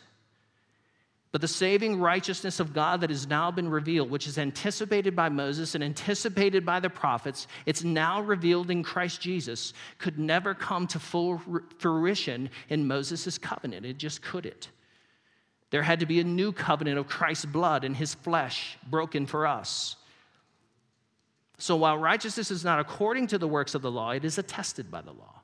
[1.31, 5.29] But the saving righteousness of God that has now been revealed, which is anticipated by
[5.29, 10.87] Moses and anticipated by the prophets, it's now revealed in Christ Jesus, could never come
[10.87, 11.41] to full
[11.77, 13.85] fruition in Moses' covenant.
[13.85, 14.69] It just couldn't.
[15.71, 19.45] There had to be a new covenant of Christ's blood and his flesh broken for
[19.45, 19.97] us.
[21.57, 24.91] So while righteousness is not according to the works of the law, it is attested
[24.91, 25.41] by the law.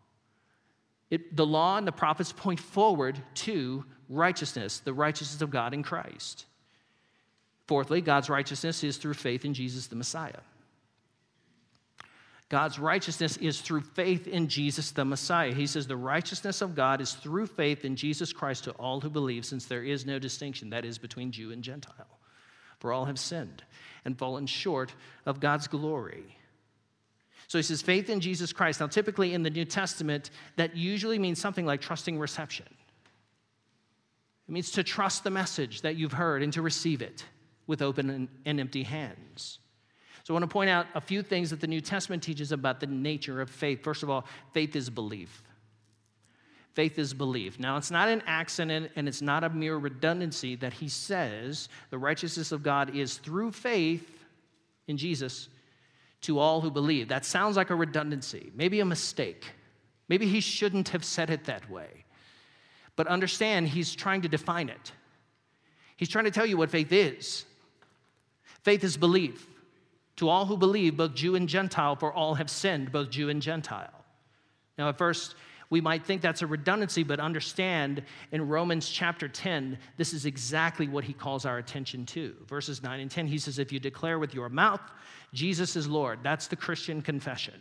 [1.09, 5.83] It, the law and the prophets point forward to righteousness, the righteousness of God in
[5.83, 6.45] Christ.
[7.67, 10.39] Fourthly, God's righteousness is through faith in Jesus the Messiah.
[12.49, 15.53] God's righteousness is through faith in Jesus the Messiah.
[15.53, 19.09] He says the righteousness of God is through faith in Jesus Christ to all who
[19.09, 22.19] believe, since there is no distinction, that is, between Jew and Gentile.
[22.81, 23.63] For all have sinned
[24.05, 24.91] and fallen short
[25.27, 26.35] of God's glory.
[27.47, 28.79] So he says, faith in Jesus Christ.
[28.79, 32.65] Now, typically in the New Testament, that usually means something like trusting reception.
[34.49, 37.23] It means to trust the message that you've heard and to receive it
[37.67, 39.59] with open and empty hands.
[40.23, 42.79] So I want to point out a few things that the New Testament teaches about
[42.79, 43.83] the nature of faith.
[43.83, 45.43] First of all, faith is belief.
[46.73, 47.59] Faith is belief.
[47.59, 51.97] Now, it's not an accident and it's not a mere redundancy that he says the
[51.97, 54.09] righteousness of God is through faith
[54.87, 55.49] in Jesus
[56.21, 57.09] to all who believe.
[57.09, 59.45] That sounds like a redundancy, maybe a mistake.
[60.07, 62.05] Maybe he shouldn't have said it that way.
[62.95, 64.91] But understand, he's trying to define it.
[65.97, 67.45] He's trying to tell you what faith is.
[68.63, 69.47] Faith is belief.
[70.17, 73.41] To all who believe, both Jew and Gentile, for all have sinned, both Jew and
[73.41, 74.03] Gentile.
[74.77, 75.35] Now, at first,
[75.71, 78.03] we might think that's a redundancy, but understand
[78.33, 82.35] in Romans chapter 10, this is exactly what he calls our attention to.
[82.45, 84.81] Verses 9 and 10, he says, If you declare with your mouth,
[85.33, 87.53] Jesus is Lord, that's the Christian confession.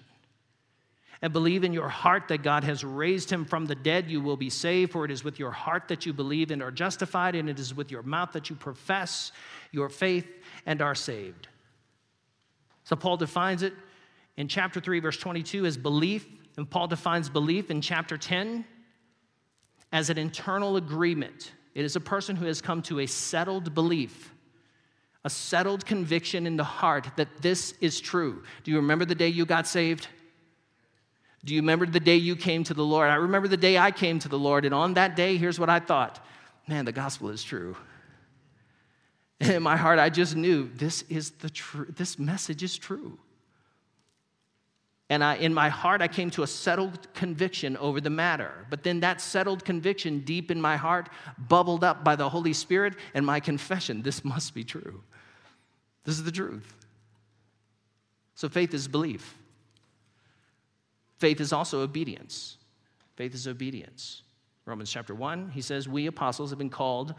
[1.23, 4.37] And believe in your heart that God has raised him from the dead, you will
[4.37, 4.91] be saved.
[4.91, 7.75] For it is with your heart that you believe and are justified, and it is
[7.75, 9.31] with your mouth that you profess
[9.71, 10.27] your faith
[10.67, 11.47] and are saved.
[12.83, 13.75] So Paul defines it
[14.37, 16.27] in chapter 3, verse 22 as belief
[16.61, 18.67] and Paul defines belief in chapter 10
[19.93, 21.53] as an internal agreement.
[21.75, 24.35] It is a person who has come to a settled belief,
[25.25, 28.43] a settled conviction in the heart that this is true.
[28.63, 30.09] Do you remember the day you got saved?
[31.47, 33.09] Do you remember the day you came to the Lord?
[33.09, 35.71] I remember the day I came to the Lord, and on that day, here's what
[35.71, 36.23] I thought
[36.69, 37.75] man, the gospel is true.
[39.41, 43.19] And in my heart, I just knew this is the true, this message is true.
[45.11, 48.65] And I, in my heart, I came to a settled conviction over the matter.
[48.71, 52.95] But then that settled conviction deep in my heart bubbled up by the Holy Spirit
[53.13, 55.03] and my confession this must be true.
[56.05, 56.73] This is the truth.
[58.37, 59.37] So faith is belief.
[61.19, 62.57] Faith is also obedience.
[63.17, 64.23] Faith is obedience.
[64.65, 67.15] Romans chapter 1, he says, We apostles have been called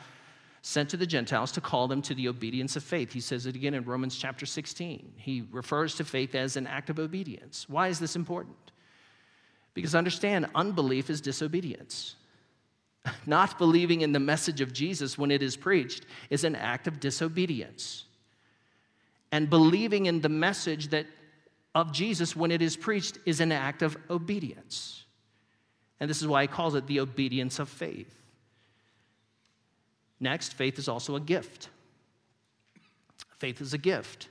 [0.62, 3.12] sent to the Gentiles to call them to the obedience of faith.
[3.12, 5.14] He says it again in Romans chapter 16.
[5.18, 7.68] He refers to faith as an act of obedience.
[7.68, 8.72] Why is this important?
[9.74, 12.16] Because understand, unbelief is disobedience.
[13.26, 17.00] Not believing in the message of Jesus when it is preached is an act of
[17.00, 18.06] disobedience.
[19.32, 21.08] And believing in the message that
[21.74, 25.06] of Jesus when it is preached is an act of obedience.
[26.00, 28.21] And this is why he calls it the obedience of faith.
[30.22, 31.70] Next, faith is also a gift.
[33.40, 34.30] Faith is a gift.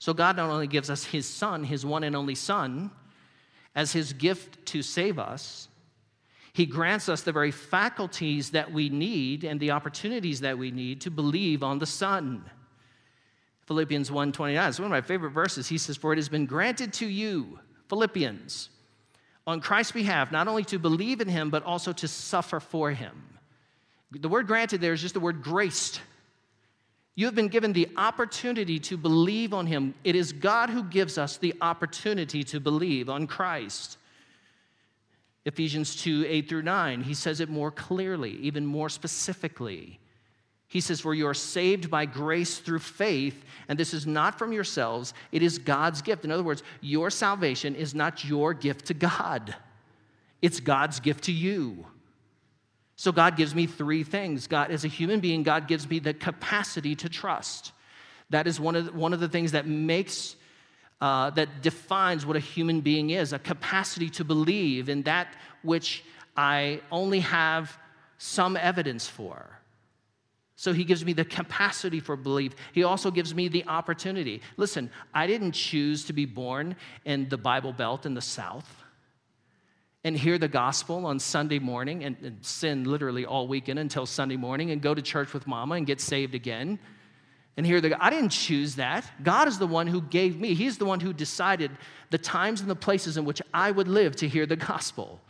[0.00, 2.90] So God not only gives us his son, his one and only son,
[3.74, 5.68] as his gift to save us,
[6.52, 11.00] he grants us the very faculties that we need and the opportunities that we need
[11.02, 12.50] to believe on the son.
[13.66, 15.68] Philippians 1:29 is one of my favorite verses.
[15.68, 18.70] He says, "For it has been granted to you, Philippians,
[19.46, 23.37] on Christ's behalf, not only to believe in him, but also to suffer for him."
[24.10, 26.00] The word granted there is just the word graced.
[27.14, 29.94] You have been given the opportunity to believe on him.
[30.04, 33.98] It is God who gives us the opportunity to believe on Christ.
[35.44, 39.98] Ephesians 2 8 through 9, he says it more clearly, even more specifically.
[40.68, 44.52] He says, For you are saved by grace through faith, and this is not from
[44.52, 46.24] yourselves, it is God's gift.
[46.24, 49.56] In other words, your salvation is not your gift to God,
[50.40, 51.86] it's God's gift to you.
[52.98, 54.48] So God gives me three things.
[54.48, 57.70] God, as a human being, God gives me the capacity to trust.
[58.30, 60.34] That is one of the, one of the things that makes,
[61.00, 66.02] uh, that defines what a human being is a capacity to believe in that which
[66.36, 67.78] I only have
[68.18, 69.48] some evidence for.
[70.56, 72.56] So he gives me the capacity for belief.
[72.72, 74.42] He also gives me the opportunity.
[74.56, 78.77] Listen, I didn't choose to be born in the Bible Belt in the South
[80.08, 84.36] and hear the gospel on Sunday morning and, and, sin literally all weekend until Sunday
[84.36, 86.78] morning and go to church with mama and get saved again
[87.58, 89.04] and hear the I didn't choose that.
[89.22, 90.54] God is the one who gave me.
[90.54, 91.70] He's the one who decided
[92.10, 95.20] the times and the places in which I would live to hear the gospel.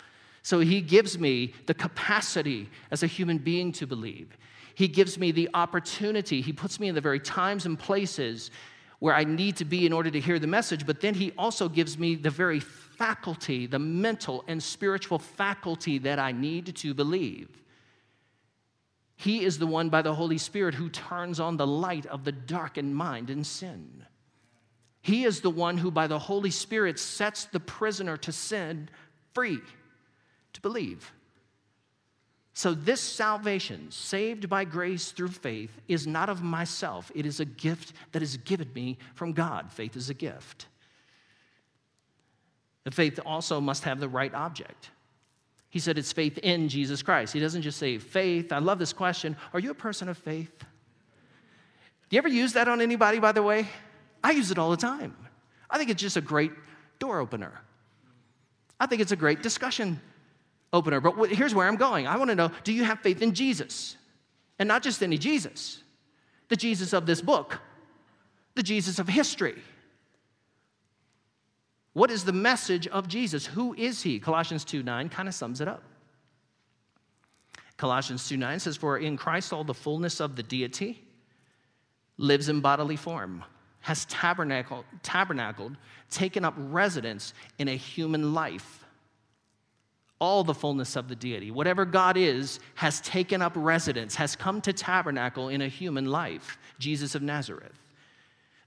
[0.43, 4.39] So he gives me the capacity as a human being to believe.
[4.75, 6.41] He gives me the opportunity.
[6.41, 8.53] He puts me in the very times and places
[8.99, 11.69] where I need to be in order to hear the message, but then he also
[11.69, 17.49] gives me the very faculty, the mental and spiritual faculty that I need to believe.
[19.15, 22.33] He is the one by the Holy Spirit who turns on the light of the
[22.33, 24.05] darkened mind in sin.
[25.01, 28.89] He is the one who, by the Holy Spirit, sets the prisoner to sin
[29.33, 29.61] free
[30.53, 31.13] to believe.
[32.59, 37.09] So, this salvation, saved by grace through faith, is not of myself.
[37.15, 39.71] It is a gift that is given me from God.
[39.71, 40.67] Faith is a gift.
[42.83, 44.91] The faith also must have the right object.
[45.71, 47.33] He said it's faith in Jesus Christ.
[47.33, 48.53] He doesn't just say faith.
[48.53, 49.37] I love this question.
[49.53, 50.59] Are you a person of faith?
[50.59, 53.69] Do you ever use that on anybody, by the way?
[54.25, 55.15] I use it all the time.
[55.71, 56.51] I think it's just a great
[56.99, 57.61] door opener.
[58.81, 60.01] I think it's a great discussion
[60.73, 61.01] opener.
[61.01, 62.07] But here's where I'm going.
[62.07, 63.97] I want to know do you have faith in Jesus?
[64.59, 65.83] And not just any Jesus,
[66.49, 67.61] the Jesus of this book,
[68.55, 69.63] the Jesus of history
[71.99, 73.45] what is the message of Jesus?
[73.45, 74.21] Who is he?
[74.21, 75.83] Colossians 2 9 kind of sums it up.
[77.77, 81.03] Colossians 2 9 says, For in Christ all the fullness of the deity
[82.17, 83.43] lives in bodily form,
[83.81, 85.77] has tabernacled, tabernacled,
[86.09, 88.85] taken up residence in a human life.
[90.21, 94.61] All the fullness of the deity, whatever God is, has taken up residence, has come
[94.63, 97.79] to tabernacle in a human life, Jesus of Nazareth.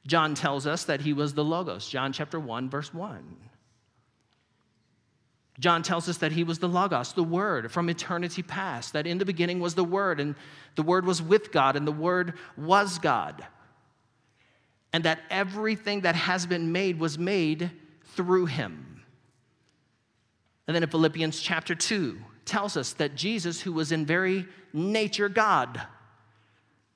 [0.08, 3.36] John tells us that he was the Logos, John chapter 1, verse 1.
[5.60, 9.20] John tells us that he was the Logos, the Word from eternity past, that in
[9.20, 10.36] the beginning was the Word, and
[10.76, 13.45] the Word was with God, and the Word was God.
[14.91, 17.70] And that everything that has been made was made
[18.16, 18.91] through him.
[20.68, 25.30] And then in Philippians chapter 2 tells us that Jesus, who was in very nature
[25.30, 25.82] God,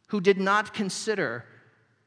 [0.08, 1.46] who did not consider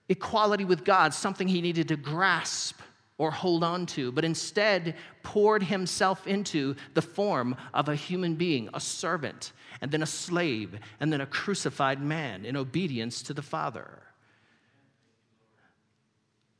[0.08, 2.80] equality with God something he needed to grasp
[3.18, 4.94] or hold on to, but instead
[5.24, 10.78] poured himself into the form of a human being, a servant, and then a slave,
[11.00, 14.02] and then a crucified man in obedience to the Father.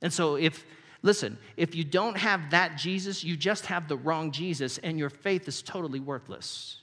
[0.03, 0.64] And so, if,
[1.03, 5.11] listen, if you don't have that Jesus, you just have the wrong Jesus, and your
[5.11, 6.80] faith is totally worthless.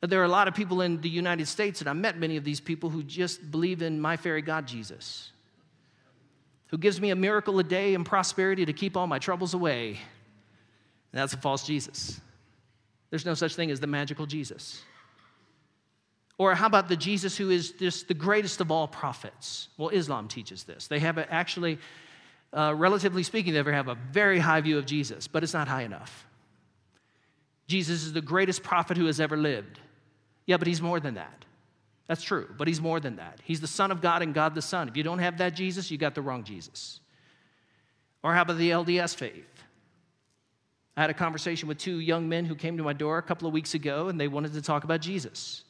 [0.00, 2.44] There are a lot of people in the United States, and I met many of
[2.44, 5.32] these people who just believe in my fairy God Jesus,
[6.68, 9.98] who gives me a miracle a day and prosperity to keep all my troubles away.
[11.12, 12.20] That's a false Jesus.
[13.10, 14.82] There's no such thing as the magical Jesus.
[16.36, 19.68] Or how about the Jesus who is just the greatest of all prophets?
[19.76, 20.86] Well, Islam teaches this.
[20.86, 21.78] They have actually,
[22.52, 25.68] uh, relatively speaking, they ever have a very high view of Jesus, but it's not
[25.68, 26.26] high enough.
[27.66, 29.80] Jesus is the greatest prophet who has ever lived.
[30.46, 31.44] Yeah, but he's more than that.
[32.06, 33.38] That's true, but he's more than that.
[33.44, 34.88] He's the Son of God and God the Son.
[34.88, 37.00] If you don't have that Jesus, you got the wrong Jesus.
[38.22, 39.44] Or how about the LDS faith?
[40.96, 43.46] I had a conversation with two young men who came to my door a couple
[43.46, 45.62] of weeks ago and they wanted to talk about Jesus.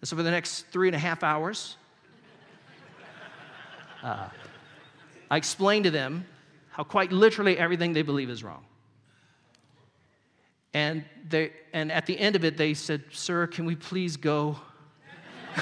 [0.00, 1.76] And so for the next three and a half hours,
[4.02, 4.28] uh,
[5.32, 6.26] I explained to them
[6.68, 8.66] how quite literally everything they believe is wrong.
[10.74, 14.58] And, they, and at the end of it, they said, Sir, can we please go?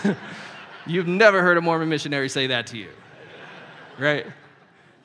[0.87, 2.89] You've never heard a Mormon missionary say that to you,
[3.97, 4.27] right?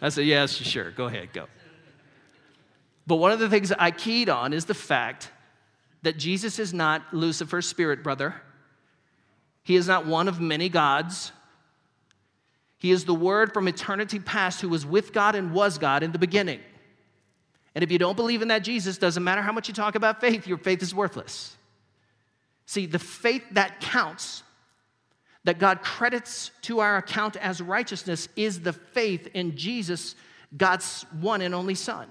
[0.01, 1.45] I said, Yes, sure, go ahead, go.
[3.05, 5.29] But one of the things I keyed on is the fact
[6.01, 8.33] that Jesus is not Lucifer's spirit brother.
[9.61, 11.31] He is not one of many gods.
[12.77, 16.11] He is the Word from eternity past who was with God and was God in
[16.11, 16.59] the beginning.
[17.73, 20.21] And if you don't believe in that Jesus, doesn't matter how much you talk about
[20.21, 21.57] faith, your faith is worthless.
[22.65, 24.43] See, the faith that counts,
[25.43, 30.15] that God credits to our account as righteousness, is the faith in Jesus,
[30.55, 32.07] God's one and only Son.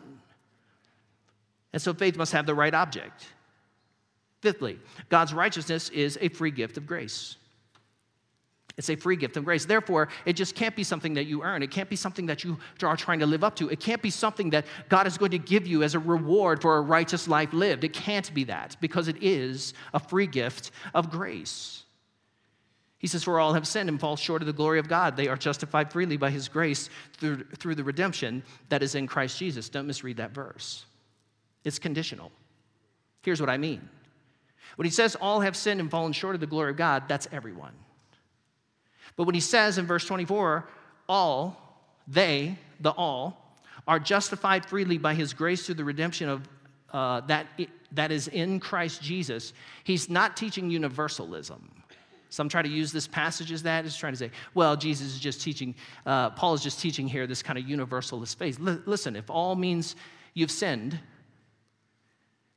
[1.73, 3.27] And so faith must have the right object.
[4.43, 7.37] Fifthly, God's righteousness is a free gift of grace.
[8.77, 9.65] It's a free gift of grace.
[9.67, 11.63] Therefore, it just can't be something that you earn.
[11.63, 13.69] It can't be something that you are trying to live up to.
[13.69, 16.77] It can't be something that God is going to give you as a reward for
[16.77, 17.85] a righteous life lived.
[17.85, 21.85] It can't be that because it is a free gift of grace.
[22.99, 25.17] He says, For all have sinned and fall short of the glory of God.
[25.17, 29.39] They are justified freely by his grace through, through the redemption that is in Christ
[29.39, 29.69] Jesus.
[29.69, 30.85] Don't misread that verse.
[31.65, 32.33] It's conditional.
[33.23, 33.89] Here's what I mean.
[34.77, 37.29] When he says all have sinned and fallen short of the glory of God, that's
[37.31, 37.75] everyone.
[39.17, 40.69] But when he says in verse 24,
[41.09, 43.57] all, they, the all,
[43.87, 46.49] are justified freely by his grace through the redemption of
[46.93, 47.47] uh, that,
[47.93, 49.53] that is in Christ Jesus,
[49.83, 51.71] he's not teaching universalism.
[52.31, 55.21] Some try to use this passage as that, is trying to say, well, Jesus is
[55.21, 58.59] just teaching, uh, Paul is just teaching here this kind of universalist faith.
[58.65, 59.95] L- listen, if all means
[60.35, 60.99] you've sinned,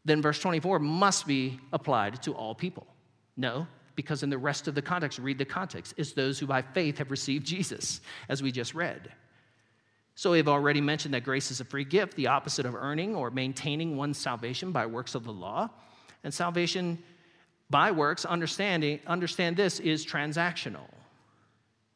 [0.05, 2.88] then verse 24 must be applied to all people.
[3.36, 3.68] No,
[3.98, 7.00] because in the rest of the context, read the context, it's those who by faith
[7.00, 9.12] have received Jesus, as we just read.
[10.16, 13.32] So we've already mentioned that grace is a free gift, the opposite of earning or
[13.32, 15.70] maintaining one's salvation by works of the law.
[16.24, 17.00] And salvation
[17.70, 20.88] by works, understanding, understand this, is transactional.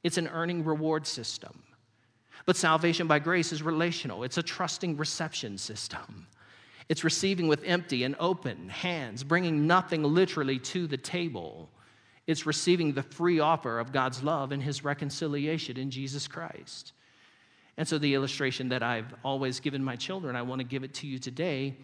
[0.04, 1.62] It's an earning reward system.
[2.48, 4.24] But salvation by grace is relational.
[4.24, 6.26] It's a trusting reception system.
[6.90, 11.70] It's receiving with empty and open hands, bringing nothing literally to the table.
[12.28, 16.94] It's receiving the free offer of God's love and his reconciliation in Jesus Christ.
[17.78, 20.94] And so, the illustration that I've always given my children, I want to give it
[20.96, 21.78] to you today,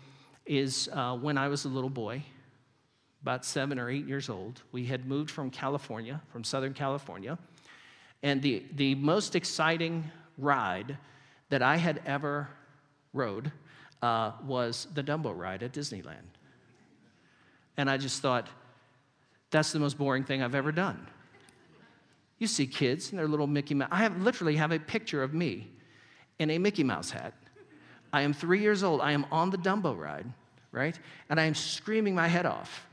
[0.45, 2.23] is uh, when I was a little boy,
[3.21, 4.61] about seven or eight years old.
[4.71, 7.38] We had moved from California, from Southern California.
[8.23, 10.97] And the, the most exciting ride
[11.49, 12.47] that I had ever
[13.13, 13.51] rode
[14.01, 16.35] uh, was the Dumbo ride at Disneyland.
[17.75, 18.47] And I just thought,
[19.51, 21.07] that's the most boring thing I've ever done.
[22.39, 23.89] You see kids in their little Mickey Mouse.
[23.91, 25.71] I have, literally have a picture of me
[26.39, 27.33] in a Mickey Mouse hat.
[28.13, 29.01] I am three years old.
[29.01, 30.25] I am on the Dumbo ride,
[30.71, 30.97] right?
[31.29, 32.87] And I am screaming my head off.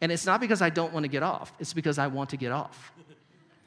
[0.00, 2.36] And it's not because I don't want to get off, it's because I want to
[2.36, 2.92] get off.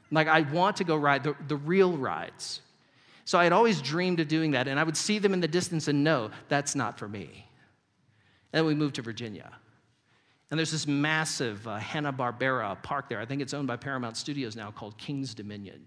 [0.10, 2.62] Like, I want to go ride the, the real rides.
[3.26, 5.48] So I had always dreamed of doing that, and I would see them in the
[5.48, 7.48] distance and know that's not for me.
[8.52, 9.52] And then we moved to Virginia.
[10.54, 13.20] And there's this massive uh, Hanna-Barbera park there.
[13.20, 15.84] I think it's owned by Paramount Studios now called King's Dominion.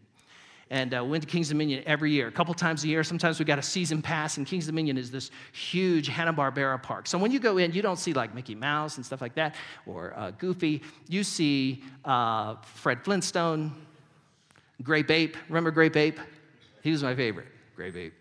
[0.71, 3.05] And uh, we went to King's Dominion every year, a couple times a year.
[3.05, 7.07] Sometimes we got a season pass, and King's Dominion is this huge Hanna-Barbera park.
[7.07, 9.55] So when you go in, you don't see like Mickey Mouse and stuff like that,
[9.87, 10.83] or uh, Goofy.
[11.09, 13.73] You see uh, Fred Flintstone,
[14.83, 15.37] Grape Ape.
[15.49, 16.19] Remember Grape Ape?
[16.83, 17.47] He was my favorite,
[17.77, 18.15] Grape Ape.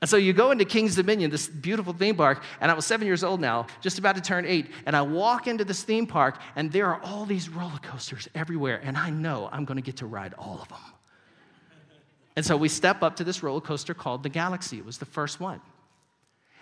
[0.00, 3.06] And so you go into King's Dominion, this beautiful theme park, and I was seven
[3.06, 6.38] years old now, just about to turn eight, and I walk into this theme park,
[6.56, 10.06] and there are all these roller coasters everywhere, and I know I'm gonna get to
[10.06, 10.78] ride all of them.
[12.36, 14.78] And so we step up to this roller coaster called the Galaxy.
[14.78, 15.60] It was the first one.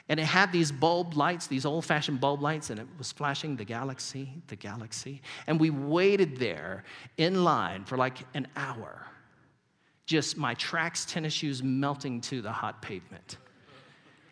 [0.09, 3.57] And it had these bulb lights, these old fashioned bulb lights, and it was flashing
[3.57, 5.21] the galaxy, the galaxy.
[5.47, 6.85] And we waited there
[7.19, 9.07] in line for like an hour
[10.09, 13.37] just my tracks tennis shoes melting to the hot pavement.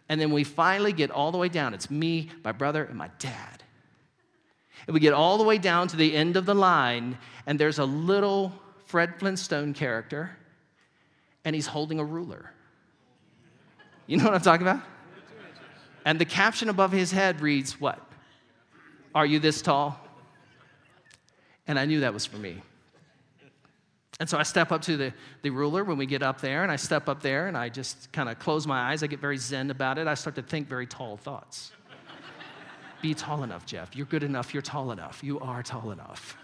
[0.08, 1.74] And then we finally get all the way down.
[1.74, 3.62] It's me, my brother, and my dad.
[4.86, 7.78] And we get all the way down to the end of the line, and there's
[7.78, 8.54] a little
[8.86, 10.30] Fred Flintstone character,
[11.44, 12.52] and he's holding a ruler.
[14.06, 14.82] You know what I'm talking about?
[16.06, 18.00] And the caption above his head reads, What?
[19.14, 20.00] Are you this tall?
[21.66, 22.62] And I knew that was for me.
[24.18, 25.12] And so I step up to the,
[25.42, 28.10] the ruler when we get up there, and I step up there and I just
[28.12, 29.02] kind of close my eyes.
[29.02, 30.06] I get very zen about it.
[30.06, 31.72] I start to think very tall thoughts.
[33.02, 33.94] Be tall enough, Jeff.
[33.94, 34.54] You're good enough.
[34.54, 35.22] You're tall enough.
[35.22, 36.36] You are tall enough.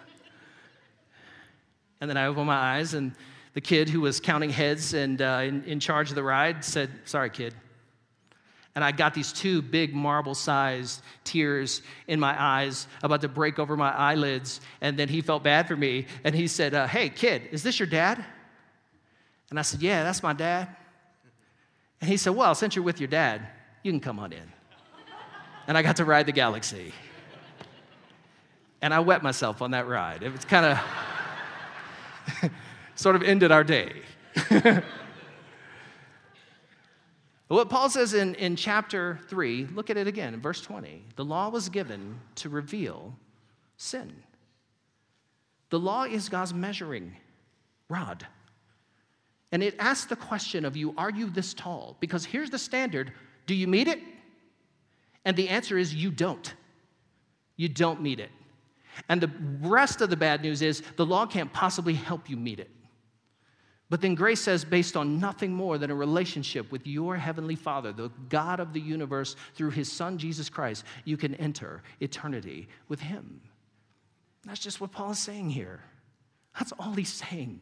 [2.00, 3.12] And then I open my eyes, and
[3.54, 6.90] the kid who was counting heads and uh, in, in charge of the ride said,
[7.04, 7.54] Sorry, kid,
[8.74, 13.58] and I got these two big marble sized tears in my eyes about to break
[13.58, 14.60] over my eyelids.
[14.80, 16.06] And then he felt bad for me.
[16.24, 18.24] And he said, uh, Hey, kid, is this your dad?
[19.50, 20.74] And I said, Yeah, that's my dad.
[22.00, 23.46] And he said, Well, since you're with your dad,
[23.82, 24.52] you can come on in.
[25.66, 26.94] And I got to ride the galaxy.
[28.80, 30.22] And I wet myself on that ride.
[30.22, 30.66] It was kind
[32.42, 32.50] of
[32.94, 33.92] sort of ended our day.
[37.52, 41.04] What Paul says in, in chapter 3, look at it again in verse 20.
[41.16, 43.14] The law was given to reveal
[43.76, 44.10] sin.
[45.68, 47.14] The law is God's measuring
[47.90, 48.26] rod.
[49.52, 51.98] And it asks the question of you, are you this tall?
[52.00, 53.12] Because here's the standard
[53.46, 54.00] do you meet it?
[55.26, 56.54] And the answer is you don't.
[57.56, 58.30] You don't meet it.
[59.10, 59.30] And the
[59.60, 62.70] rest of the bad news is the law can't possibly help you meet it.
[63.92, 67.92] But then grace says, based on nothing more than a relationship with your heavenly Father,
[67.92, 73.00] the God of the universe, through his Son, Jesus Christ, you can enter eternity with
[73.00, 73.42] him.
[74.46, 75.80] That's just what Paul is saying here.
[76.58, 77.60] That's all he's saying.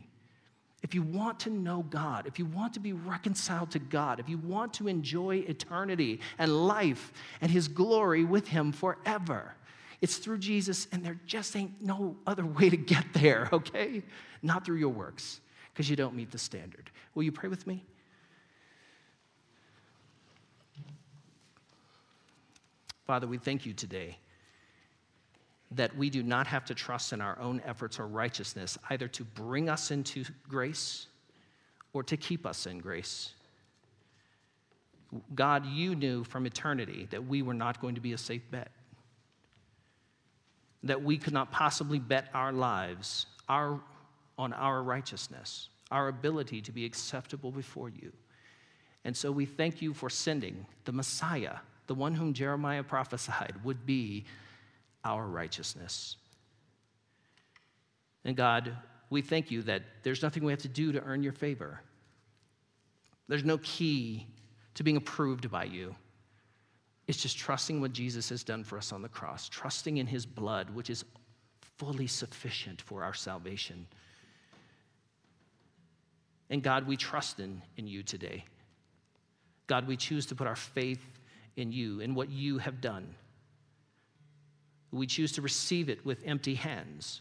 [0.84, 4.28] If you want to know God, if you want to be reconciled to God, if
[4.28, 9.56] you want to enjoy eternity and life and his glory with him forever,
[10.00, 14.04] it's through Jesus, and there just ain't no other way to get there, okay?
[14.44, 15.40] Not through your works
[15.80, 16.90] because you don't meet the standard.
[17.14, 17.82] Will you pray with me?
[23.06, 24.18] Father, we thank you today
[25.70, 29.24] that we do not have to trust in our own efforts or righteousness, either to
[29.24, 31.06] bring us into grace
[31.94, 33.32] or to keep us in grace.
[35.34, 38.70] God, you knew from eternity that we were not going to be a safe bet,
[40.82, 43.80] that we could not possibly bet our lives, our
[44.40, 48.10] on our righteousness, our ability to be acceptable before you.
[49.04, 53.84] And so we thank you for sending the Messiah, the one whom Jeremiah prophesied would
[53.84, 54.24] be
[55.04, 56.16] our righteousness.
[58.24, 58.74] And God,
[59.10, 61.82] we thank you that there's nothing we have to do to earn your favor.
[63.28, 64.26] There's no key
[64.74, 65.94] to being approved by you.
[67.08, 70.24] It's just trusting what Jesus has done for us on the cross, trusting in his
[70.24, 71.04] blood, which is
[71.76, 73.86] fully sufficient for our salvation.
[76.50, 78.44] And God, we trust in, in you today.
[79.68, 81.04] God, we choose to put our faith
[81.56, 83.14] in you, in what you have done.
[84.90, 87.20] We choose to receive it with empty hands,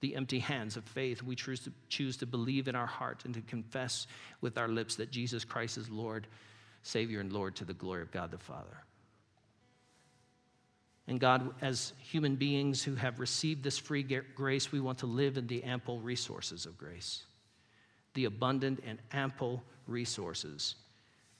[0.00, 1.22] the empty hands of faith.
[1.22, 4.06] We choose to, choose to believe in our heart and to confess
[4.42, 6.26] with our lips that Jesus Christ is Lord,
[6.82, 8.84] Savior, and Lord to the glory of God the Father.
[11.08, 15.38] And God, as human beings who have received this free grace, we want to live
[15.38, 17.22] in the ample resources of grace
[18.16, 20.74] the abundant and ample resources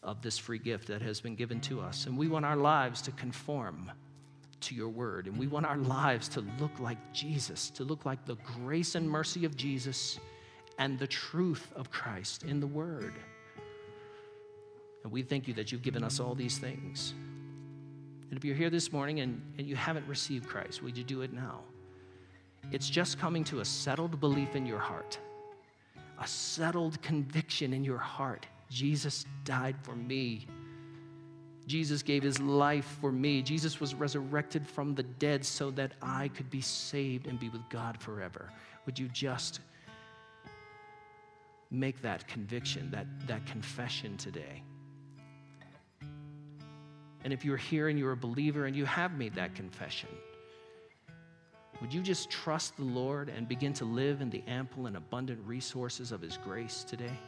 [0.02, 2.06] of this free gift that has been given to us.
[2.06, 3.90] And we want our lives to conform
[4.60, 5.26] to your word.
[5.26, 9.08] And we want our lives to look like Jesus, to look like the grace and
[9.08, 10.20] mercy of Jesus
[10.78, 13.14] and the truth of Christ in the word.
[15.02, 17.14] And we thank you that you've given us all these things.
[18.28, 21.22] And if you're here this morning and, and you haven't received Christ, would you do
[21.22, 21.60] it now?
[22.70, 25.18] It's just coming to a settled belief in your heart
[26.18, 30.46] a settled conviction in your heart Jesus died for me.
[31.66, 33.42] Jesus gave his life for me.
[33.42, 37.68] Jesus was resurrected from the dead so that I could be saved and be with
[37.68, 38.50] God forever.
[38.86, 39.60] Would you just
[41.70, 44.62] make that conviction, that, that confession today?
[47.24, 50.08] And if you're here and you're a believer and you have made that confession,
[51.80, 55.40] would you just trust the Lord and begin to live in the ample and abundant
[55.44, 57.18] resources of His grace today?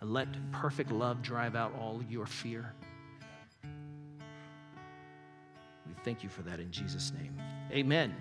[0.00, 2.72] And let perfect love drive out all your fear.
[3.62, 3.68] We
[6.04, 7.40] thank you for that in Jesus' name.
[7.72, 8.14] Amen.